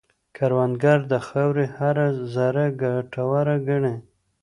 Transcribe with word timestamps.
کروندګر 0.37 0.99
د 1.11 1.13
خاورې 1.27 1.65
هره 1.77 2.07
ذره 2.33 2.65
ګټوره 2.81 3.55
ګڼي 3.67 3.95